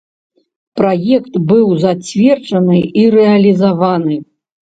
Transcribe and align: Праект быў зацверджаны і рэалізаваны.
Праект 0.79 1.31
быў 1.51 1.67
зацверджаны 1.83 2.81
і 3.03 3.05
рэалізаваны. 3.19 4.19